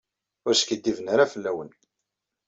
[0.47, 1.69] Ur skiddiben ara fell-awen.